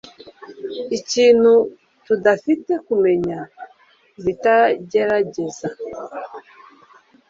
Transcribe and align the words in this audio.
Ikintu 0.97 1.53
tudafite 2.05 2.71
kumenya 2.85 3.39
ibitagerageza 4.19 5.67